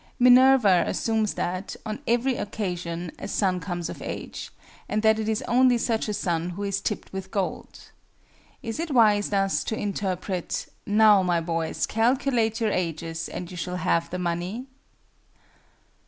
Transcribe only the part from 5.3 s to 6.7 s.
only such a son who